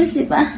[0.00, 0.54] 休息吧，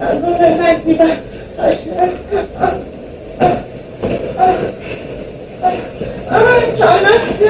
[0.00, 1.16] Efendime
[6.30, 7.48] Aman tanrısı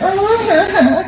[0.00, 1.05] Oh, my God.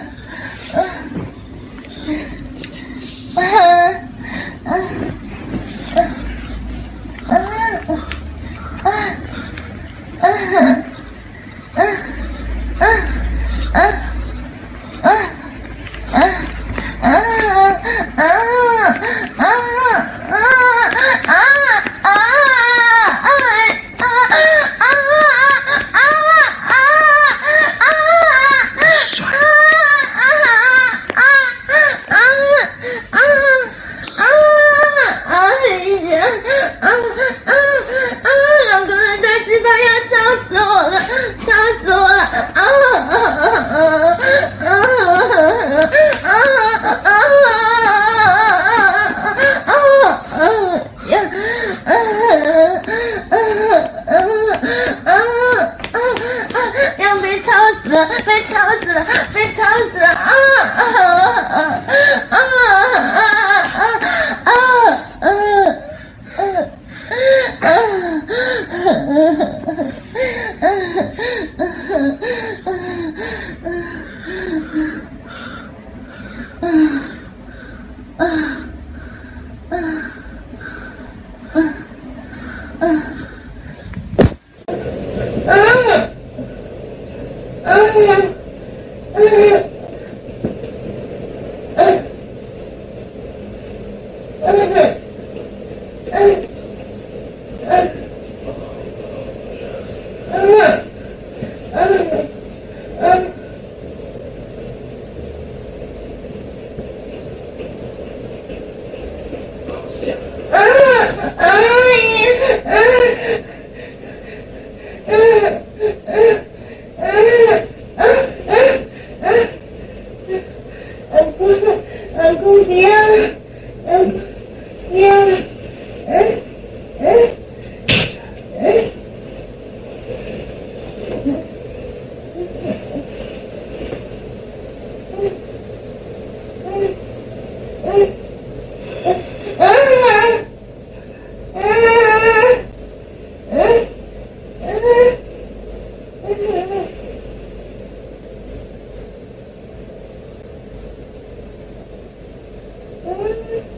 [153.11, 153.78] Oh,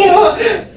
[0.00, 0.67] Oh,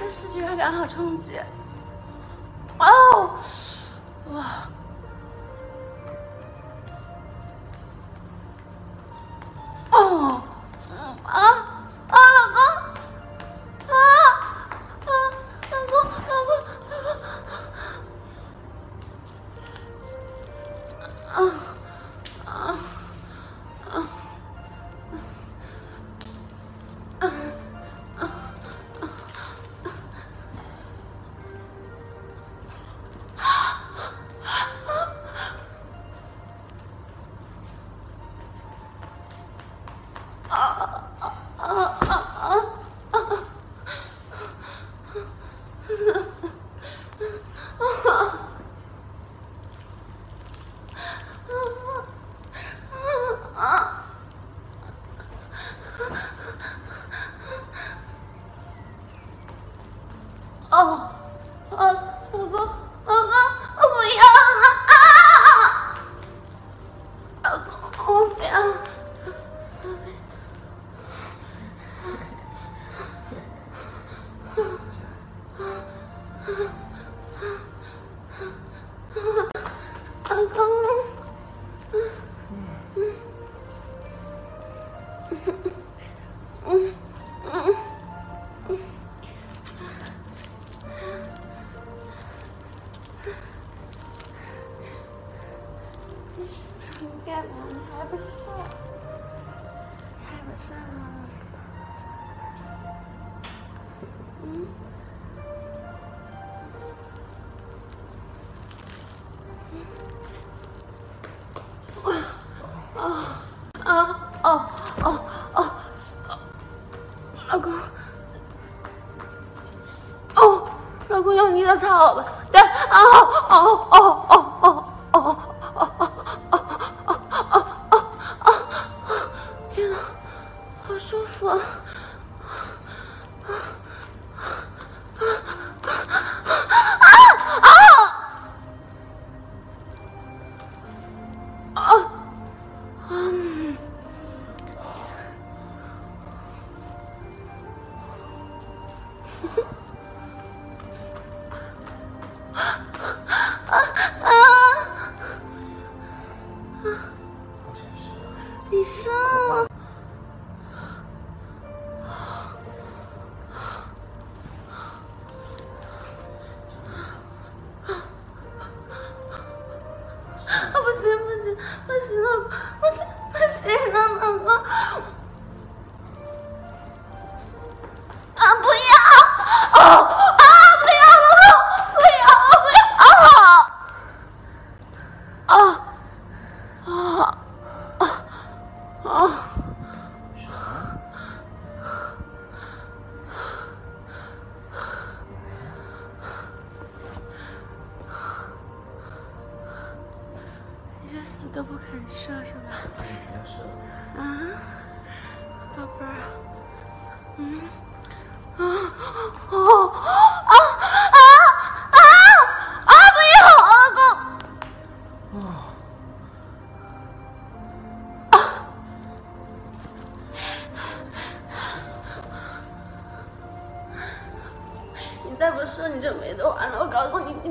[0.00, 1.38] 这视觉良好冲击。
[2.78, 3.30] 哦，
[4.32, 4.66] 哇。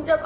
[0.05, 0.19] जब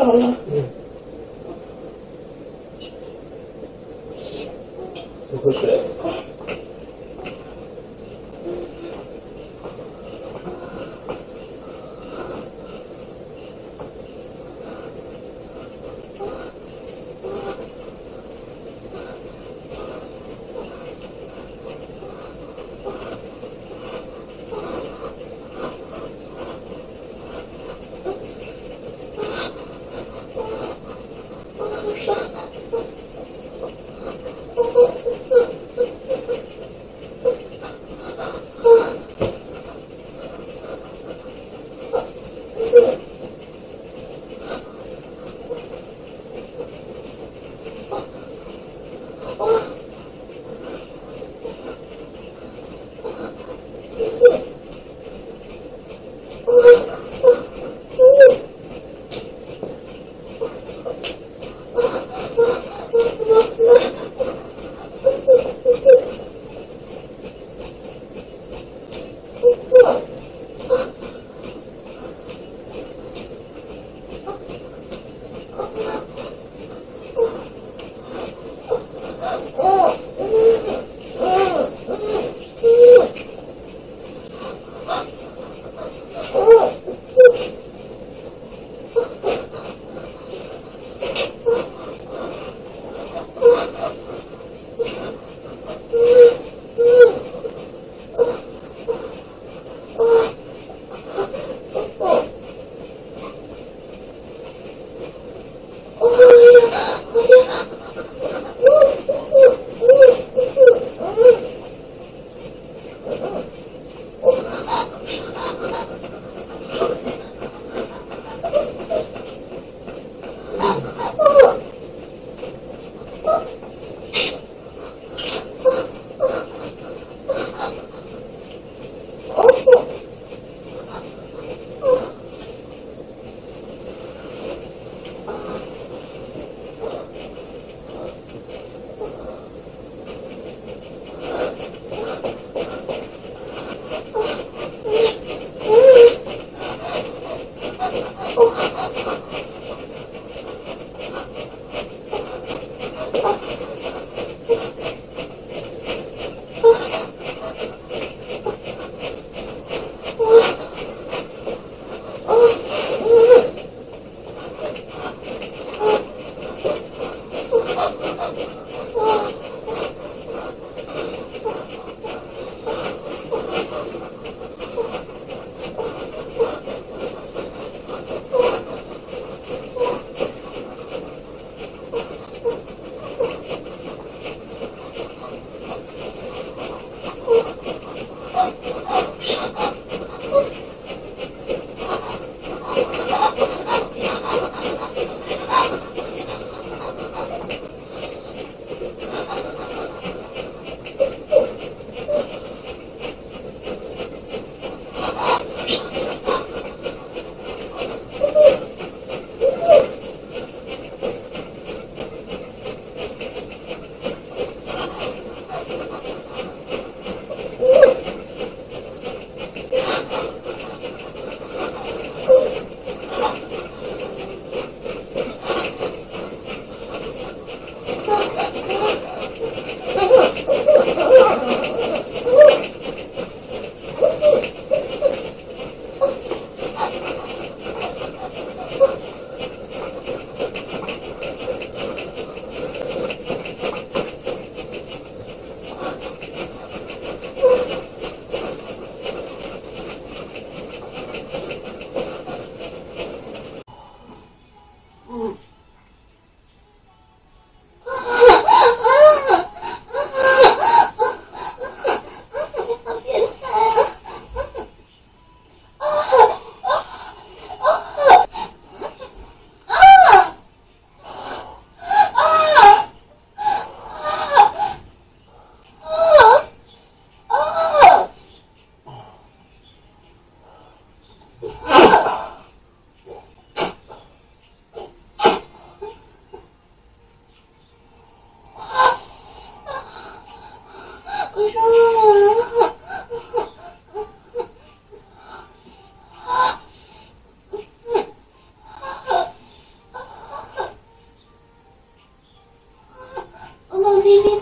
[0.00, 0.36] 毛很少了。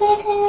[0.00, 0.47] देख रहे हैं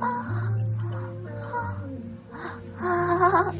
[0.00, 0.06] 啊
[2.78, 3.54] 啊啊